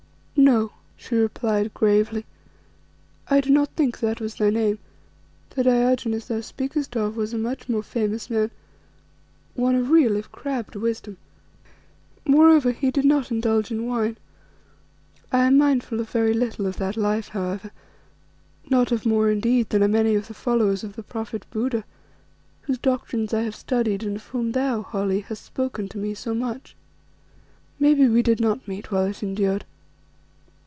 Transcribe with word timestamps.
"No," 0.37 0.71
she 0.97 1.13
replied 1.15 1.71
gravely, 1.75 2.25
"I 3.29 3.41
do 3.41 3.51
not 3.51 3.69
think 3.75 3.99
that 3.99 4.19
was 4.19 4.35
thy 4.35 4.49
name. 4.49 4.79
The 5.51 5.63
Diogenes 5.65 6.29
thou 6.29 6.41
speakest 6.41 6.97
of 6.97 7.15
was 7.15 7.31
a 7.31 7.37
much 7.37 7.69
more 7.69 7.83
famous 7.83 8.27
man, 8.27 8.49
one 9.53 9.75
of 9.75 9.91
real 9.91 10.15
if 10.15 10.31
crabbed 10.31 10.75
wisdom; 10.75 11.17
moreover, 12.25 12.71
he 12.71 12.89
did 12.89 13.05
not 13.05 13.29
indulge 13.29 13.69
in 13.69 13.85
wine. 13.85 14.17
I 15.31 15.43
am 15.45 15.59
mindful 15.59 15.99
of 15.99 16.09
very 16.09 16.33
little 16.33 16.65
of 16.65 16.77
that 16.77 16.97
life, 16.97 17.27
however, 17.29 17.69
not 18.67 18.91
of 18.91 19.05
more 19.05 19.29
indeed 19.29 19.69
than 19.69 19.83
are 19.83 19.87
many 19.87 20.15
of 20.15 20.27
the 20.27 20.33
followers 20.33 20.83
of 20.83 20.95
the 20.95 21.03
prophet 21.03 21.45
Buddha, 21.51 21.83
whose 22.63 22.79
doctrines 22.79 23.31
I 23.31 23.43
have 23.43 23.55
studied 23.55 24.01
and 24.01 24.15
of 24.15 24.25
whom 24.25 24.53
thou, 24.53 24.81
Holly, 24.81 25.19
hast 25.19 25.45
spoken 25.45 25.87
to 25.89 25.99
me 25.99 26.15
so 26.15 26.33
much. 26.33 26.75
Maybe 27.79 28.07
we 28.07 28.23
did 28.23 28.39
not 28.39 28.67
meet 28.67 28.91
while 28.91 29.05
it 29.05 29.21
endured. 29.21 29.65